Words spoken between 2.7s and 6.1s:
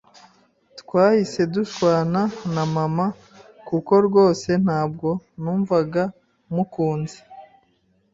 mama kuko rwose ntabwo numvaga